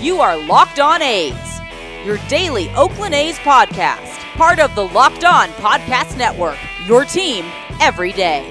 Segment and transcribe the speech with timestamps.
[0.00, 1.60] You are Locked On A's,
[2.06, 7.44] your daily Oakland A's podcast, part of the Locked On Podcast Network, your team
[7.82, 8.50] every day.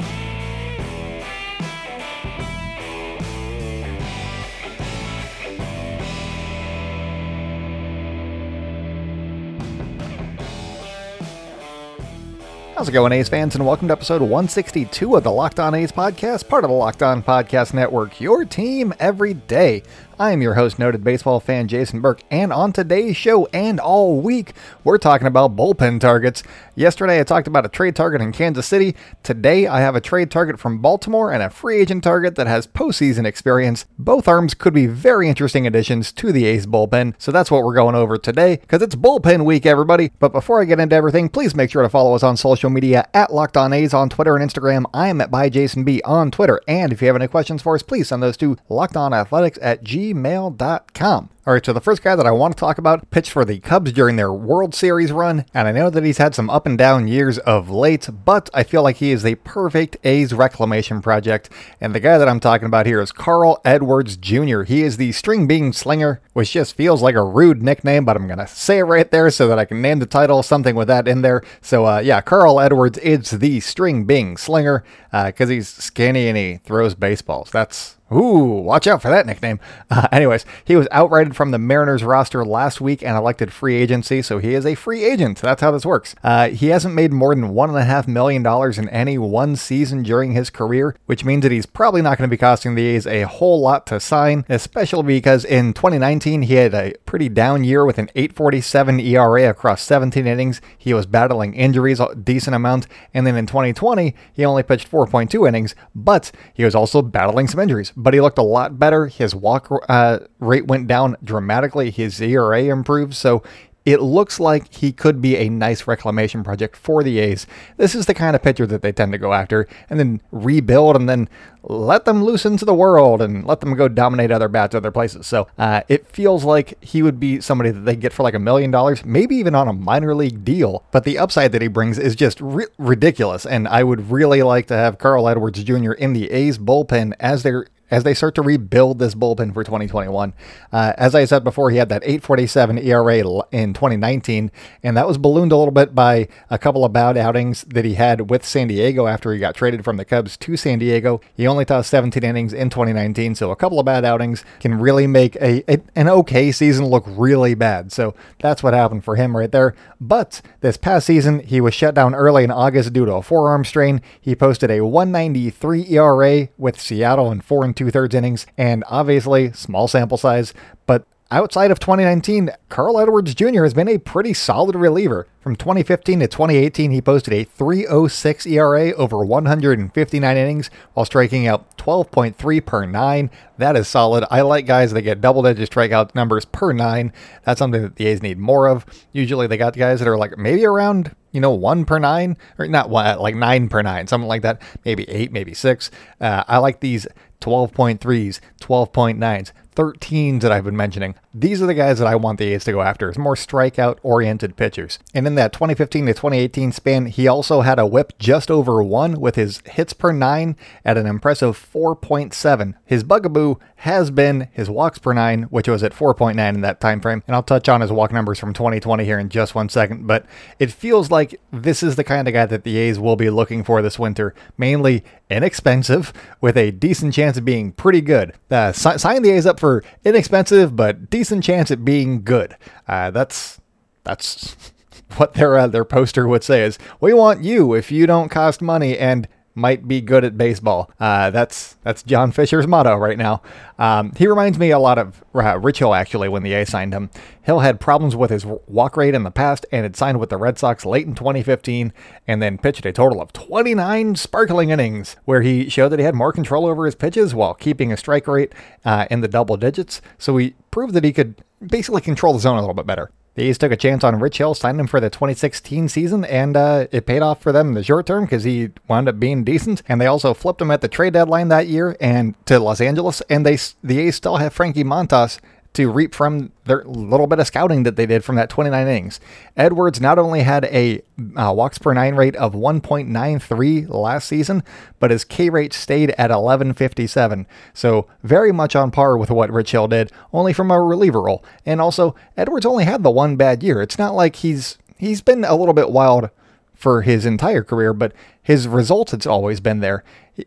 [12.76, 15.92] How's it going, A's fans, and welcome to episode 162 of the Locked On A's
[15.92, 19.84] podcast, part of the Locked On Podcast Network, your team every day.
[20.22, 24.20] I am your host, noted baseball fan Jason Burke, and on today's show and all
[24.20, 24.52] week,
[24.84, 26.44] we're talking about bullpen targets.
[26.76, 28.98] Yesterday, I talked about a trade target in Kansas City.
[29.24, 32.68] Today, I have a trade target from Baltimore and a free agent target that has
[32.68, 33.86] postseason experience.
[33.98, 37.74] Both arms could be very interesting additions to the A's bullpen, so that's what we're
[37.74, 40.12] going over today, because it's bullpen week, everybody.
[40.20, 43.08] But before I get into everything, please make sure to follow us on social media
[43.14, 44.84] at Locked On A's on Twitter and Instagram.
[44.94, 48.10] I am at ByJasonB on Twitter, and if you have any questions for us, please
[48.10, 51.30] send those to LockedOnAthletics at gmail gmail.com.
[51.50, 53.60] All right, so the first guy that I want to talk about pitched for the
[53.60, 56.78] Cubs during their World Series run, and I know that he's had some up and
[56.78, 61.50] down years of late, but I feel like he is a perfect A's reclamation project.
[61.82, 64.62] And the guy that I'm talking about here is Carl Edwards Jr.
[64.62, 68.28] He is the string bean slinger, which just feels like a rude nickname, but I'm
[68.28, 70.88] going to say it right there so that I can name the title, something with
[70.90, 71.42] that in there.
[71.62, 76.38] So, uh, yeah, Carl Edwards is the string bean slinger because uh, he's skinny and
[76.38, 77.50] he throws baseballs.
[77.50, 79.60] That's Ooh, watch out for that nickname.
[79.92, 84.22] Uh, anyways, he was outrighted from the Mariners roster last week and elected free agency,
[84.22, 85.38] so he is a free agent.
[85.38, 86.14] That's how this works.
[86.22, 88.46] Uh, he hasn't made more than $1.5 million
[88.78, 92.34] in any one season during his career, which means that he's probably not going to
[92.34, 96.74] be costing the A's a whole lot to sign, especially because in 2019 he had
[96.74, 100.60] a pretty down year with an 847 ERA across 17 innings.
[100.78, 105.48] He was battling injuries a decent amount, and then in 2020 he only pitched 4.2
[105.48, 109.08] innings, but he was also battling some injuries but he looked a lot better.
[109.08, 111.92] His walk uh, rate went down dramatically.
[111.92, 113.14] His ERA improved.
[113.14, 113.42] So
[113.86, 117.48] it looks like he could be a nice reclamation project for the A's.
[117.78, 120.96] This is the kind of pitcher that they tend to go after and then rebuild
[120.96, 121.30] and then
[121.64, 125.26] let them loose into the world and let them go dominate other bats other places.
[125.26, 128.40] So uh, it feels like he would be somebody that they get for like a
[128.40, 130.84] million dollars, maybe even on a minor league deal.
[130.92, 133.46] But the upside that he brings is just ri- ridiculous.
[133.46, 135.94] And I would really like to have Carl Edwards Jr.
[135.94, 140.34] in the A's bullpen as their as they start to rebuild this bullpen for 2021.
[140.72, 143.20] Uh, as I said before, he had that 847 ERA
[143.52, 144.52] in 2019,
[144.84, 147.96] and that was ballooned a little bit by a couple of bad outings that he
[147.96, 151.22] had with San Diego after he got traded from the Cubs to San Diego.
[151.36, 155.08] He only tossed 17 innings in 2019, so a couple of bad outings can really
[155.08, 157.92] make a, a an okay season look really bad.
[157.92, 159.76] So that's what happened for him right there.
[160.00, 163.66] But this past season, he was shut down early in August due to a forearm
[163.66, 164.02] strain.
[164.20, 169.54] He posted a 193 ERA with Seattle in four and two thirds innings, and obviously
[169.54, 170.54] small sample size,
[170.86, 173.64] but outside of 2019, Carl Edwards Jr.
[173.64, 175.28] has been a pretty solid reliever.
[175.40, 181.78] From 2015 to 2018, he posted a 306 ERA over 159 innings while striking out
[181.78, 183.32] 12.3 per nine.
[183.58, 184.26] That is solid.
[184.30, 187.14] I like guys that get double digit strikeout numbers per nine.
[187.46, 188.86] That's something that the A's need more of.
[189.14, 192.68] Usually they got guys that are like maybe around you know, one per nine, or
[192.68, 194.62] not one, like nine per nine, something like that.
[194.86, 195.92] Maybe eight, maybe six.
[196.20, 197.08] Uh, I like these
[197.42, 201.16] 12.3s, 12.9s, 13s that I've been mentioning.
[201.34, 203.10] These are the guys that I want the A's to go after.
[203.10, 205.00] It's more strikeout oriented pitchers.
[205.14, 209.22] And in that 2015 to 2018 span, he also had a whip just over one
[209.22, 212.74] with his hits per nine at an impressive 4.7.
[212.86, 217.00] His bugaboo has been his walks per nine, which was at 4.9 in that time
[217.00, 217.24] frame.
[217.28, 220.08] And I'll touch on his walk numbers from 2020 here in just one second.
[220.08, 220.26] But
[220.58, 223.64] it feels like this is the kind of guy that the A's will be looking
[223.64, 224.34] for this winter.
[224.58, 228.34] Mainly inexpensive with a decent chance of being pretty good.
[228.50, 229.69] Uh, sign the A's up for
[230.04, 232.56] inexpensive but decent chance at being good.
[232.88, 233.60] Uh, that's
[234.04, 234.56] that's
[235.18, 238.62] what their uh, their poster would say is we want you if you don't cost
[238.62, 239.28] money and
[239.60, 240.92] might be good at baseball.
[241.00, 243.42] Uh, that's that's John Fisher's motto right now.
[243.78, 246.94] Um, he reminds me a lot of uh, Rich Hill actually when the A signed
[246.94, 247.10] him.
[247.42, 250.38] Hill had problems with his walk rate in the past and had signed with the
[250.38, 251.94] Red Sox late in 2015
[252.28, 256.16] and then pitched a total of 29 sparkling innings where he showed that he had
[256.16, 258.54] more control over his pitches while keeping a strike rate
[258.86, 260.02] uh, in the double digits.
[260.18, 263.12] So he proved that he could basically control the zone a little bit better.
[263.40, 266.58] The A's took a chance on Rich Hill, signed him for the 2016 season, and
[266.58, 269.46] uh, it paid off for them in the short term because he wound up being
[269.46, 269.82] decent.
[269.88, 273.22] And they also flipped him at the trade deadline that year and to Los Angeles,
[273.30, 275.40] and they the A's still have Frankie Montas
[275.74, 279.20] to reap from their little bit of scouting that they did from that 29 innings.
[279.56, 281.02] Edwards not only had a
[281.38, 284.64] uh, walks per nine rate of 1.93 last season,
[285.00, 287.46] but his K rate stayed at 1157.
[287.74, 291.44] So very much on par with what Rich Hill did, only from a reliever role.
[291.66, 293.82] And also, Edwards only had the one bad year.
[293.82, 296.30] It's not like he's he's been a little bit wild
[296.74, 300.04] for his entire career, but his results has always been there.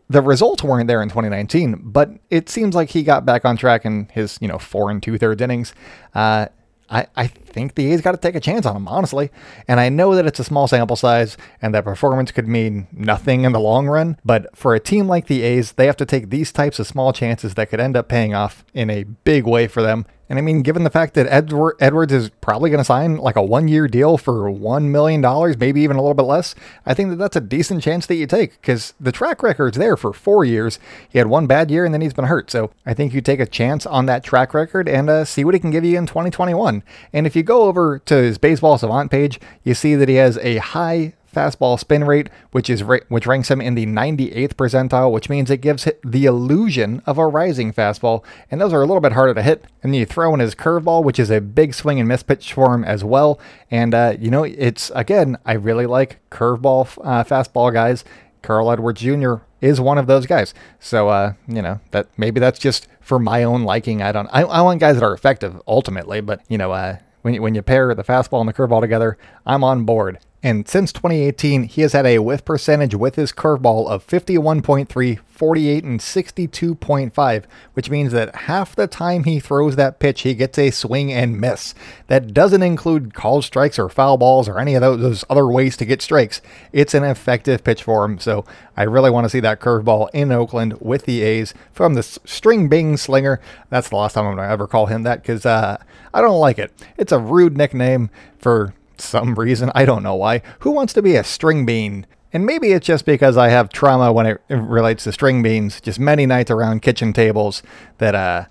[0.09, 3.85] The results weren't there in 2019, but it seems like he got back on track
[3.85, 5.73] in his, you know, four and two thirds innings.
[6.13, 6.47] Uh,
[6.89, 9.31] I, I think the A's got to take a chance on him, honestly.
[9.67, 13.43] And I know that it's a small sample size and that performance could mean nothing
[13.43, 14.17] in the long run.
[14.25, 17.13] But for a team like the A's, they have to take these types of small
[17.13, 20.05] chances that could end up paying off in a big way for them.
[20.29, 23.35] And I mean, given the fact that Edward, Edwards is probably going to sign like
[23.35, 25.21] a one year deal for $1 million,
[25.59, 26.55] maybe even a little bit less,
[26.87, 29.95] I think that that's a decent chance that you take because the track record's there
[29.97, 30.79] for four years.
[31.09, 32.49] He had one bad year and then he's been hurt.
[32.49, 35.53] So I think you take a chance on that track record and uh, see what
[35.53, 36.81] he can give you in 2021.
[37.11, 40.37] And if you go over to his baseball savant page, you see that he has
[40.39, 45.29] a high fastball spin rate, which is which ranks him in the 98th percentile, which
[45.29, 49.13] means it gives the illusion of a rising fastball, and those are a little bit
[49.13, 49.65] harder to hit.
[49.81, 52.73] And you throw in his curveball, which is a big swing and miss pitch for
[52.73, 53.39] him as well.
[53.71, 58.03] And uh, you know, it's again, I really like curveball uh, fastball guys.
[58.41, 59.35] Carl Edwards Jr.
[59.61, 60.53] is one of those guys.
[60.79, 64.01] So uh, you know that maybe that's just for my own liking.
[64.01, 64.27] I don't.
[64.31, 67.55] I, I want guys that are effective ultimately, but you know, uh, when you, when
[67.55, 70.19] you pair the fastball and the curveball together, I'm on board.
[70.45, 75.83] And since 2018, he has had a whiff percentage with his curveball of 51.3, 48,
[75.85, 77.43] and 62.5,
[77.75, 81.39] which means that half the time he throws that pitch, he gets a swing and
[81.39, 81.73] miss.
[82.07, 85.85] That doesn't include called strikes or foul balls or any of those other ways to
[85.85, 86.41] get strikes.
[86.73, 88.19] It's an effective pitch for him.
[88.19, 88.43] So
[88.75, 92.67] I really want to see that curveball in Oakland with the A's from the string
[92.67, 93.39] bing slinger.
[93.69, 95.81] That's the last time I'm going to ever call him that because uh,
[96.13, 96.73] I don't like it.
[96.97, 99.71] It's a rude nickname for some reason.
[99.75, 100.41] I don't know why.
[100.59, 102.05] Who wants to be a string bean?
[102.31, 105.79] And maybe it's just because I have trauma when it relates to string beans.
[105.79, 107.61] Just many nights around kitchen tables
[107.99, 108.45] that uh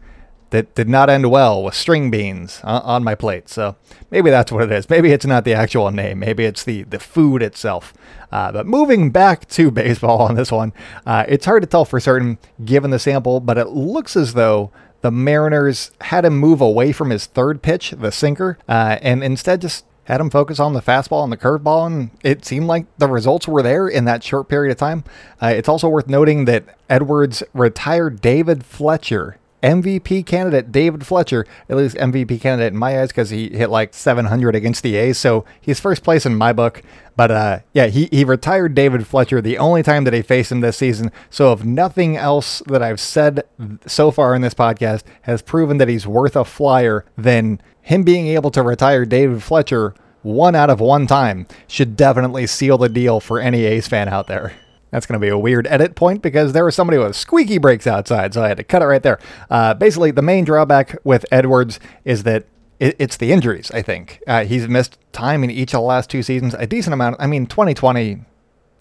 [0.51, 3.49] that did not end well with string beans on my plate.
[3.49, 3.75] So
[4.11, 4.89] maybe that's what it is.
[4.89, 6.21] Maybe it's not the actual name.
[6.21, 7.93] Maybe it's the the food itself.
[8.31, 10.73] Uh, but moving back to baseball on this one,
[11.05, 14.71] uh, it's hard to tell for certain given the sample, but it looks as though
[15.01, 19.61] the Mariners had him move away from his third pitch, the sinker, uh, and instead
[19.61, 23.09] just had him focus on the fastball and the curveball, and it seemed like the
[23.09, 25.05] results were there in that short period of time.
[25.41, 31.77] Uh, it's also worth noting that Edwards retired David Fletcher MVP candidate David Fletcher, at
[31.77, 35.45] least MVP candidate in my eyes because he hit like 700 against the A's, so
[35.61, 36.83] he's first place in my book.
[37.17, 40.61] But uh, yeah, he, he retired David Fletcher the only time that he faced him
[40.61, 41.13] this season.
[41.31, 43.43] So if nothing else that I've said
[43.87, 48.29] so far in this podcast has proven that he's worth a flyer, then him being
[48.29, 53.21] able to retire David Fletcher one out of one time should definitely seal the deal
[53.21, 54.55] for any A's fan out there.
[54.93, 57.87] That's going to be a weird edit point because there was somebody with squeaky brakes
[57.87, 59.19] outside, so I had to cut it right there.
[59.51, 62.45] Uh, basically, the main drawback with Edwards is that
[62.79, 64.23] it, it's the injuries, I think.
[64.27, 67.17] Uh, he's missed time in each of the last two seasons, a decent amount.
[67.19, 68.23] I mean, 2020,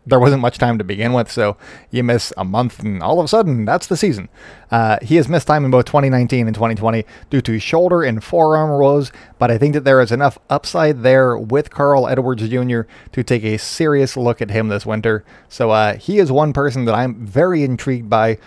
[0.06, 1.58] there wasn't much time to begin with, so
[1.92, 4.30] you miss a month, and all of a sudden, that's the season.
[4.72, 8.80] Uh, he has missed time in both 2019 and 2020 due to shoulder and forearm
[8.80, 12.82] woes, but I think that there is enough upside there with Carl Edwards Jr.
[13.12, 15.24] to take a serious look at him this winter.
[15.50, 18.40] So uh, he is one person that I'm very intrigued by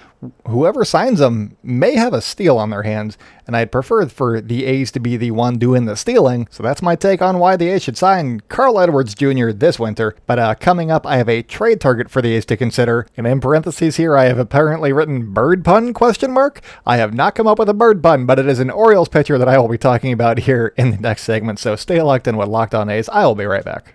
[0.46, 3.16] whoever signs them may have a steal on their hands,
[3.46, 6.48] and I'd prefer for the A's to be the one doing the stealing.
[6.50, 9.50] So that's my take on why the A's should sign Carl Edwards Jr.
[9.50, 10.16] this winter.
[10.26, 13.26] But uh, coming up, I have a trade target for the A's to consider, and
[13.26, 16.60] in parentheses here, I have apparently written bird pun question mark.
[16.86, 19.38] I have not come up with a bird pun, but it is an Orioles pitcher
[19.38, 21.58] that I will be talking about here in the next segment.
[21.58, 23.08] So stay locked in with Locked On A's.
[23.08, 23.94] I will be right back.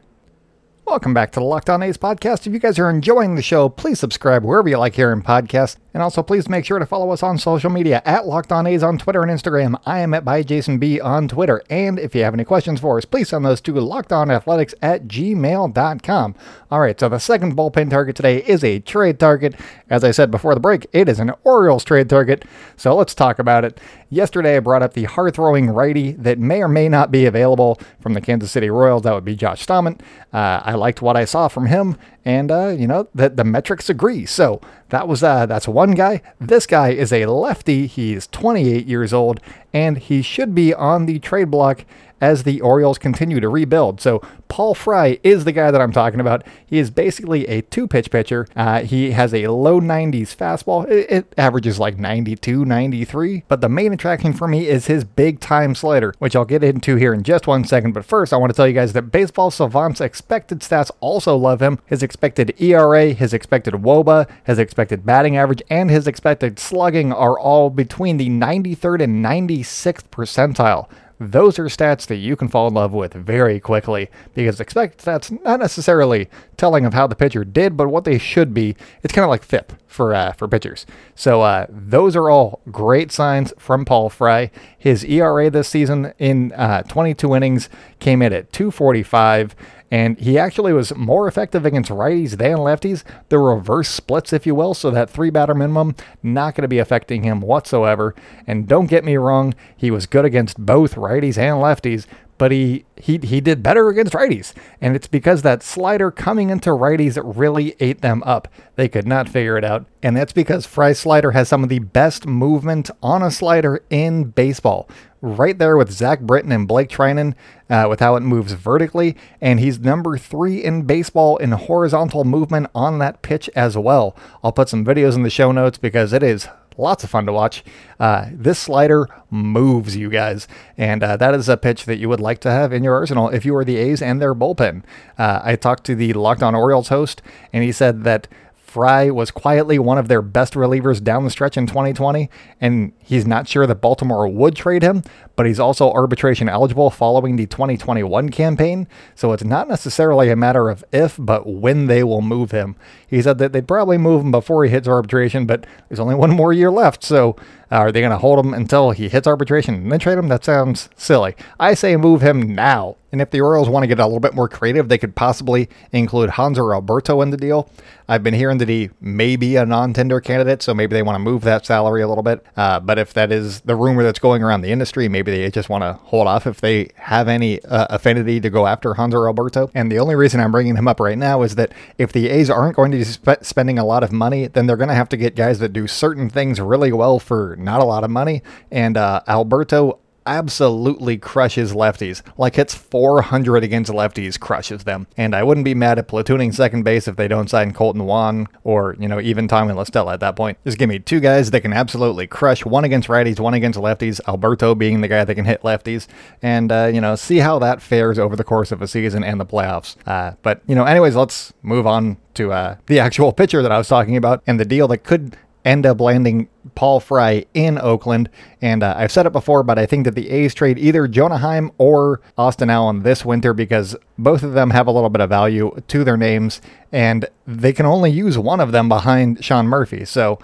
[0.90, 2.48] Welcome back to the Locked On A's podcast.
[2.48, 5.76] If you guys are enjoying the show, please subscribe wherever you like hearing podcasts.
[5.94, 8.84] And also, please make sure to follow us on social media at Locked On A's
[8.84, 9.80] on Twitter and Instagram.
[9.86, 11.64] I am at by Jason B on Twitter.
[11.70, 16.36] And if you have any questions for us, please send those to lockedonathletics at gmail.com.
[16.72, 19.56] All right, so the second bullpen target today is a trade target.
[19.90, 22.46] As I said before the break, it is an Orioles trade target.
[22.78, 23.80] So let's talk about it.
[24.12, 27.80] Yesterday, I brought up the hard throwing righty that may or may not be available
[28.00, 29.04] from the Kansas City Royals.
[29.04, 30.02] That would be Josh Staumont.
[30.32, 31.98] Uh, I liked what I saw from him
[32.30, 34.24] and uh, you know the, the metrics agree.
[34.28, 36.22] So that was uh, that's one guy.
[36.40, 37.88] This guy is a lefty.
[37.88, 39.40] He's 28 years old,
[39.74, 41.86] and he should be on the trade block
[42.22, 44.02] as the Orioles continue to rebuild.
[44.02, 46.44] So Paul Fry is the guy that I'm talking about.
[46.66, 48.48] He is basically a two pitch pitcher.
[48.56, 50.90] Uh, he has a low 90s fastball.
[50.90, 53.44] It, it, averages like 92, 93.
[53.48, 56.96] But the main attraction for me is his big time slider, which I'll get into
[56.96, 57.94] here in just one second.
[57.94, 61.62] But first, I want to tell you guys that Baseball Savant's expected stats also love
[61.62, 61.80] him.
[61.86, 67.38] His expected ERA, his expected WOBA, his expected batting average, and his expected slugging are
[67.38, 72.74] all between the 93rd and 96th percentile those are stats that you can fall in
[72.74, 77.76] love with very quickly because expect that's not necessarily telling of how the pitcher did,
[77.76, 78.76] but what they should be.
[79.04, 80.86] It's kind of like FIP for uh, for pitchers.
[81.16, 84.50] So uh, those are all great signs from Paul Fry.
[84.78, 89.56] His ERA this season in uh, 22 innings came in at 245
[89.92, 93.04] and he actually was more effective against righties than lefties.
[93.30, 96.80] The reverse splits, if you will, so that three batter minimum not going to be
[96.80, 98.16] affecting him whatsoever.
[98.46, 102.06] And don't get me wrong, he was good against both righties and lefties,
[102.40, 106.70] but he he he did better against righties, and it's because that slider coming into
[106.70, 108.48] righties really ate them up.
[108.78, 111.80] They could not figure it out, and that's because Fry's slider has some of the
[111.80, 114.90] best movement on a slider in baseball
[115.22, 117.36] right there with Zach Britton and Blake Treinen
[117.70, 119.16] uh, with how it moves vertically.
[119.42, 124.16] And he's number three in baseball in horizontal movement on that pitch as well.
[124.44, 126.48] I'll put some videos in the show notes because it is
[126.80, 127.64] lots of fun to watch.
[128.00, 130.48] Uh, this slider moves you guys,
[130.78, 133.30] and uh, that is a pitch that you would like to have in your arsenal
[133.30, 134.84] if you are the A's and their bullpen.
[135.18, 137.22] Uh, I talked to the Locked On Orioles host,
[137.52, 138.28] and he said that
[138.70, 142.30] Fry was quietly one of their best relievers down the stretch in 2020,
[142.62, 145.04] and he's not sure that Baltimore would trade him,
[145.36, 150.70] but he's also arbitration eligible following the 2021 campaign, so it's not necessarily a matter
[150.70, 152.76] of if, but when they will move him.
[153.08, 156.32] He said that they'd probably move him before he hits arbitration, but there's only one
[156.32, 157.36] more year left, so
[157.72, 160.28] are they going to hold him until he hits arbitration and then trade him?
[160.28, 161.36] That sounds silly.
[161.60, 162.96] I say move him now.
[163.12, 165.68] And if the Orioles want to get a little bit more creative, they could possibly
[165.92, 167.70] include Hanser Alberto in the deal.
[168.08, 171.20] I've been hearing that he may be a non-tender candidate, so maybe they want to
[171.20, 172.46] move that salary a little bit.
[172.56, 175.70] Uh, but if that is the rumor that's going around the industry, maybe they just
[175.70, 179.72] want to hold off if they have any uh, affinity to go after Hanser Alberto.
[179.74, 182.50] And the only reason I'm bringing him up right now is that if the A's
[182.50, 185.10] aren't going to be sp- spending a lot of money, then they're going to have
[185.10, 188.42] to get guys that do certain things really well for not a lot of money.
[188.72, 190.00] And uh, Alberto
[190.30, 192.22] absolutely crushes lefties.
[192.38, 195.08] Like hits 400 against lefties, crushes them.
[195.18, 198.48] And I wouldn't be mad at platooning second base if they don't sign Kolten Wong
[198.64, 200.58] or, you know, even Tommy La Stella at that point.
[200.64, 204.22] Just give me two guys that can absolutely crush, one against righties, one against lefties,
[204.28, 206.08] Alberto being the guy that can hit lefties,
[206.42, 209.40] and, uh, you know, see how that fares over the course of a season and
[209.40, 209.96] the playoffs.
[210.06, 213.78] Uh, but, you know, anyways, let's move on to uh, the actual pitcher that I
[213.80, 215.36] was talking about and the deal that could
[215.66, 218.30] end up landing Paul Fry in Oakland.
[218.62, 221.38] And uh, I've said it before, but I think that the A's trade either Jonah
[221.38, 225.30] Heim or Austin Allen this winter because both of them have a little bit of
[225.30, 226.62] value to their names,
[226.92, 230.06] and they can only use one of them behind Sean Murphy.
[230.06, 230.40] So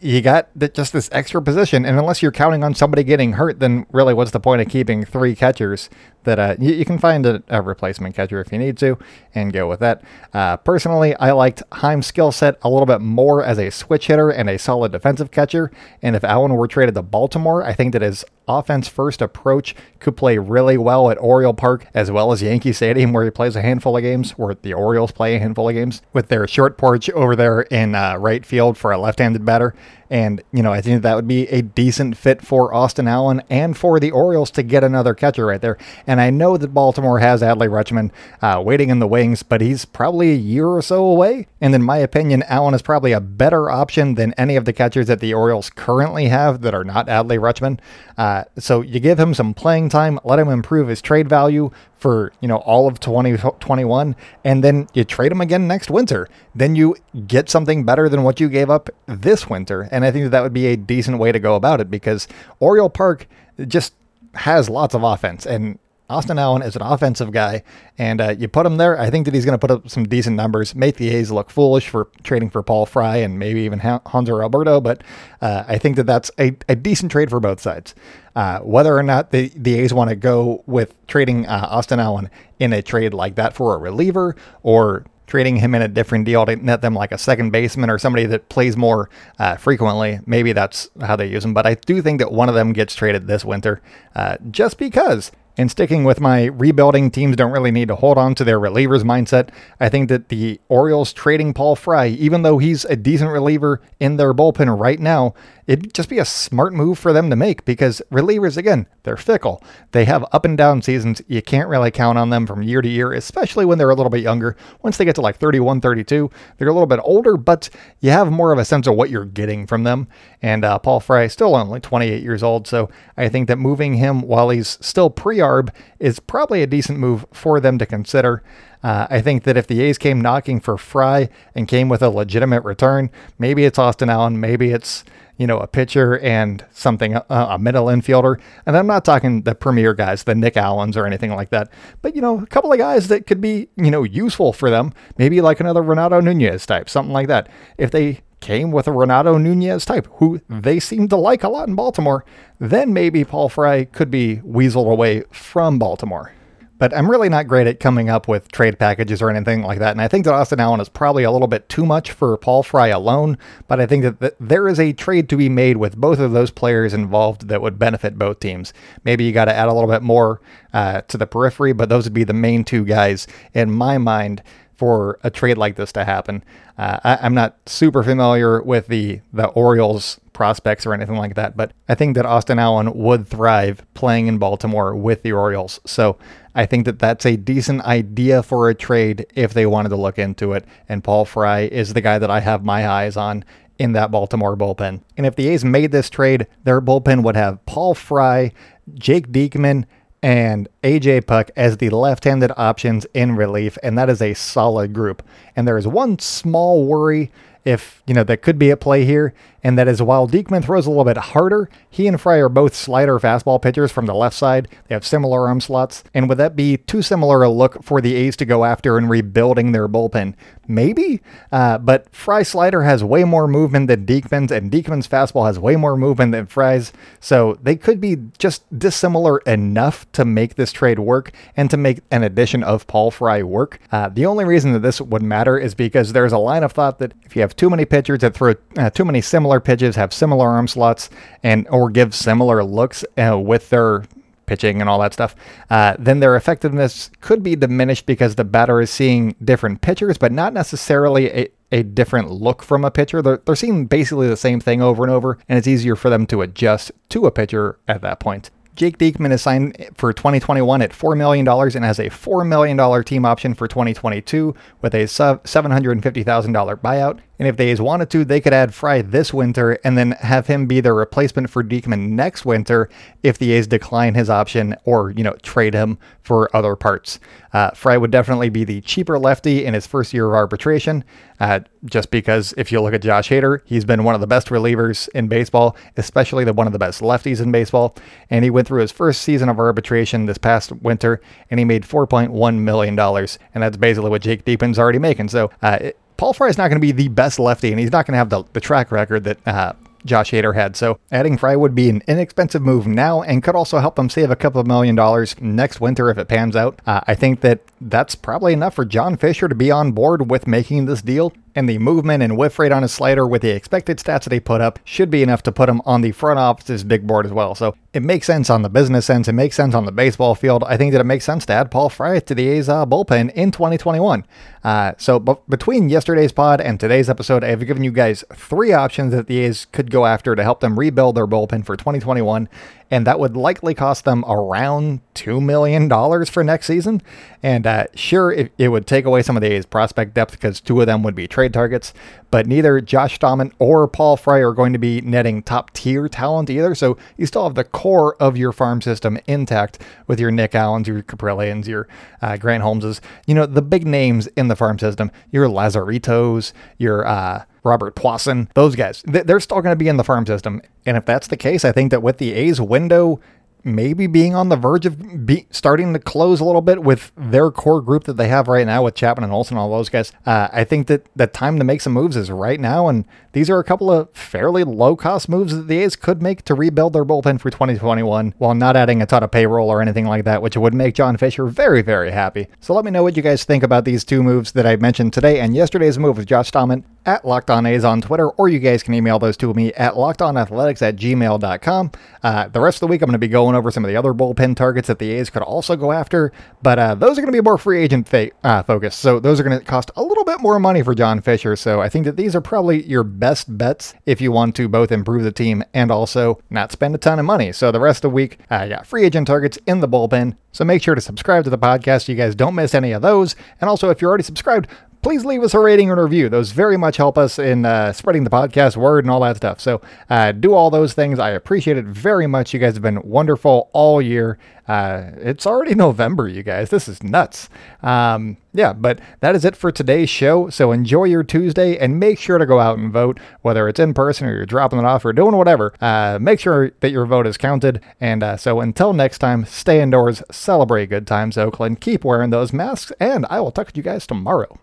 [0.00, 3.86] you got just this extra position, and unless you're counting on somebody getting hurt, then
[3.92, 5.90] really what's the point of keeping three catchers?
[6.24, 8.98] That uh, you, you, can find a, a, replacement catcher if you need to,
[9.34, 10.02] and go with that.
[10.34, 14.28] Uh, personally, I liked Heim's skill set a little bit more as a switch hitter
[14.28, 15.70] and a solid defensive catcher.
[16.02, 20.16] And if Allen were traded to Baltimore, I think that his offense first approach could
[20.16, 23.62] play really well at Oriole Park as well as Yankee Stadium, where he plays a
[23.62, 27.08] handful of games, where the Orioles play a handful of games, with their short porch
[27.10, 29.74] over there in uh, right field for a left handed batter.
[30.10, 33.76] And, you know, I think that would be a decent fit for Austin Allen and
[33.76, 35.78] for the Orioles to get another catcher right there.
[36.10, 38.10] And I know that Baltimore has Adley Rutschman
[38.42, 41.46] uh, waiting in the wings, but he's probably a year or so away.
[41.60, 45.06] And in my opinion, Allen is probably a better option than any of the catchers
[45.06, 47.78] that the Orioles currently have that are not Adley Rutschman.
[48.18, 52.32] Uh, so you give him some playing time, let him improve his trade value for
[52.40, 56.96] you know all of 2021 and then you trade him again next winter then you
[57.26, 60.42] get something better than what you gave up this winter and i think that, that
[60.42, 62.26] would be a decent way to go about it because
[62.58, 63.28] oriole park
[63.68, 63.92] just
[64.32, 65.78] has lots of offense and
[66.10, 67.62] Austin Allen is an offensive guy,
[67.96, 68.98] and uh, you put him there.
[68.98, 70.74] I think that he's going to put up some decent numbers.
[70.74, 74.80] Make the A's look foolish for trading for Paul Fry and maybe even Hanser Alberto,
[74.80, 75.04] but
[75.40, 77.94] uh, I think that that's a, a, decent trade for both sides.
[78.34, 82.28] Uh, whether or not the, the A's want to go with trading uh, Austin Allen
[82.58, 86.44] in a trade like that for a reliever or trading him in a different deal
[86.44, 90.18] to net them like a second baseman or somebody that plays more uh, frequently.
[90.26, 91.54] Maybe that's how they use him.
[91.54, 93.80] But I do think that one of them gets traded this winter
[94.16, 98.34] uh, just because and sticking with my rebuilding teams don't really need to hold on
[98.34, 102.86] to their relievers mindset, I think that the Orioles trading Paul Fry, even though he's
[102.86, 105.34] a decent reliever in their bullpen right now,
[105.70, 109.62] it'd just be a smart move for them to make because relievers, again, they're fickle.
[109.92, 111.22] They have up and down seasons.
[111.28, 114.10] You can't really count on them from year to year, especially when they're a little
[114.10, 114.56] bit younger.
[114.82, 118.32] Once they get to like 31, 32, they're a little bit older, but you have
[118.32, 120.08] more of a sense of what you're getting from them.
[120.42, 123.94] And uh, Paul Fry is still only 28 years old, so I think that moving
[123.94, 128.42] him while he's still pre arb is probably a decent move for them to consider.
[128.82, 132.10] Uh, I think that if the A's came knocking for Fry and came with a
[132.10, 135.04] legitimate return, maybe it's Austin Allen, maybe it's
[135.40, 138.38] you know, a pitcher and something, uh, a middle infielder.
[138.66, 142.14] And I'm not talking the premier guys, the Nick Allens or anything like that, but,
[142.14, 144.92] you know, a couple of guys that could be, you know, useful for them.
[145.16, 147.48] Maybe like another Renato Nunez type, something like that.
[147.78, 151.68] If they came with a Renato Nunez type, who they seem to like a lot
[151.68, 152.22] in Baltimore,
[152.58, 156.34] then maybe Paul Fry could be weaseled away from Baltimore.
[156.80, 159.90] But I'm really not great at coming up with trade packages or anything like that.
[159.90, 162.62] And I think that Austin Allen is probably a little bit too much for Paul
[162.62, 163.36] Fry alone.
[163.68, 166.32] But I think that th- there is a trade to be made with both of
[166.32, 168.72] those players involved that would benefit both teams.
[169.04, 170.40] Maybe you got to add a little bit more
[170.72, 174.42] uh, to the periphery, but those would be the main two guys in my mind
[174.80, 176.42] for a trade like this to happen.
[176.78, 181.54] Uh, I, am not super familiar with the the Orioles prospects or anything like that,
[181.54, 185.80] but I think that Austin Allen would thrive playing in Baltimore with the Orioles.
[185.84, 186.16] So
[186.54, 190.18] I think that that's a decent idea for a trade if they wanted to look
[190.18, 190.64] into it.
[190.88, 193.44] And Paul Fry is the guy that I have my eyes on
[193.78, 195.02] in that Baltimore bullpen.
[195.16, 198.52] And if the A's made this trade, their bullpen would have Paul Fry,
[198.94, 199.86] Jake Diekman,
[200.22, 204.92] and AJ Puk as the left handed options in relief, and that is a solid
[204.92, 205.22] group.
[205.56, 207.30] And there is one small worry
[207.64, 210.86] if, you know, that could be at play here, and that is while Diekman throws
[210.86, 214.36] a little bit harder, he and Fry are both slider fastball pitchers from the left
[214.36, 214.68] side.
[214.88, 218.14] They have similar arm slots, and would that be too similar a look for the
[218.14, 220.34] A's to go after in rebuilding their bullpen?
[220.70, 221.20] Maybe,
[221.52, 225.76] uh, but Fry slider has way more movement than Diekman's, and Diekman's fastball has way
[225.76, 231.00] more movement than Fry's, so they could be just dissimilar enough to make this trade
[231.00, 233.80] work and to make an addition of Paul Fry work.
[233.92, 236.98] Uh, the only reason that this would matter is because there's a line of thought
[237.00, 239.96] that if you have too many pitchers that throw uh, too many similar similar pitches,
[239.96, 241.10] have similar arm slots,
[241.42, 244.04] and or give similar looks uh, with their
[244.50, 245.36] pitching and all that stuff,
[245.70, 250.32] uh, then their effectiveness could be diminished because the batter is seeing different pitchers, but
[250.32, 253.22] not necessarily a, a different look from a pitcher.
[253.22, 256.26] They're, they're seeing basically the same thing over and over, and it's easier for them
[256.26, 258.50] to adjust to a pitcher at that point.
[258.80, 263.26] Jake Diekman is signed for 2021 at $4 million and has a $4 million team
[263.26, 267.20] option for 2022 with a $750,000 buyout.
[267.38, 270.46] And if the A's wanted to, they could add Fry this winter and then have
[270.46, 272.88] him be the replacement for Diekman next winter
[273.22, 277.20] if the A's decline his option or, you know, trade him for other parts.
[277.52, 281.04] Uh, Fry would definitely be the cheaper lefty in his first year of arbitration,
[281.40, 284.48] uh, just because if you look at Josh Hader, he's been one of the best
[284.48, 287.96] relievers in baseball, especially the one of the best lefties in baseball.
[288.28, 291.84] And he went through his first season of arbitration this past winter, and he made
[291.84, 292.98] $4.1 million.
[292.98, 295.30] And that's basically what Jake Diekman's already making.
[295.30, 297.90] So uh, it, Paul Fry is not going to be the best lefty, and he's
[297.90, 299.72] not going to have the, the track record that uh,
[300.04, 300.76] Josh Hader had.
[300.76, 304.30] So adding Fry would be an inexpensive move now and could also help them save
[304.30, 306.80] a couple of million dollars next winter if it pans out.
[306.86, 310.46] Uh, I think that that's probably enough for John Fisher to be on board with
[310.46, 313.98] making this deal and the movement and whiff rate on his slider with the expected
[313.98, 316.84] stats that he put up should be enough to put him on the front office's
[316.84, 317.54] big board as well.
[317.54, 319.26] So it makes sense on the business sense.
[319.26, 320.62] It makes sense on the baseball field.
[320.64, 323.32] I think that it makes sense to add Paul Fry to the A's uh, bullpen
[323.32, 324.24] in 2021.
[324.62, 328.72] Uh, so b- between yesterday's pod and today's episode, I have given you guys three
[328.72, 332.48] options that the A's could go after to help them rebuild their bullpen for 2021
[332.90, 335.88] and that would likely cost them around $2 million
[336.26, 337.00] for next season.
[337.42, 340.60] And uh, sure, it, it, would take away some of the A's prospect depth because
[340.60, 341.94] two of them would be trade targets,
[342.30, 346.50] but neither Josh Staumont or Paul Fry are going to be netting top tier talent
[346.50, 346.74] either.
[346.74, 350.88] So you still have the core of your farm system intact with your Nick Allens,
[350.88, 351.86] your Caprillions, your
[352.20, 357.06] uh, Grant Holmeses, you know, the big names in the farm system, your Lazaritos, your
[357.06, 360.60] uh, Robert Puason, those guys, they're still going to be in the farm system.
[360.86, 363.20] And if that's the case, I think that with the A's window
[363.64, 367.50] maybe being on the verge of be, starting to close a little bit with their
[367.50, 370.12] core group that they have right now with Chapman and Olson, all those guys.
[370.24, 373.50] Uh, I think that the time to make some moves is right now, and these
[373.50, 376.92] are a couple of fairly low cost moves that the A's could make to rebuild
[376.92, 380.42] their bullpen for 2021 while not adding a ton of payroll or anything like that,
[380.42, 382.48] which would make John Fisher very, very happy.
[382.60, 385.12] So let me know what you guys think about these two moves that I mentioned
[385.12, 388.58] today and yesterday's move with Josh Staumont at Locked On A's on Twitter, or you
[388.58, 391.90] guys can email those to me at lockedonathletics at gmail.com.
[392.22, 393.96] Uh, the rest of the week, I'm going to be going over some of the
[393.96, 396.32] other bullpen targets that the A's could also go after,
[396.62, 398.62] but uh, those are going to be more free agent fa- uh.
[398.90, 401.56] So those are going to cost a little bit more money for John Fisher.
[401.56, 404.92] So I think that these are probably your best bets if you want to both
[404.92, 407.52] improve the team and also not spend a ton of money.
[407.52, 410.36] So the rest of the week, I got free agent targets in the bullpen.
[410.52, 413.02] So make sure to subscribe to the podcast so you guys don't miss any of
[413.02, 413.36] those.
[413.60, 414.68] And also, if you're already subscribed,
[415.02, 416.28] please leave us a rating and review.
[416.28, 419.60] Those very much help us in uh, spreading the podcast word and all that stuff.
[419.60, 421.18] So uh, do all those things.
[421.18, 422.52] I appreciate it very much.
[422.52, 424.38] You guys have been wonderful all year.
[424.68, 426.70] Uh, it's already November, you guys.
[426.70, 427.48] This is nuts.
[427.82, 430.50] Um, yeah, but that is it for today's show.
[430.50, 433.94] So enjoy your Tuesday and make sure to go out and vote, whether it's in
[433.94, 435.72] person or you're dropping it off or doing whatever.
[435.80, 437.80] Uh, make sure that your vote is counted.
[438.00, 442.52] And uh, so until next time, stay indoors, celebrate good times, Oakland, keep wearing those
[442.52, 444.58] masks, and I will talk to you guys tomorrow.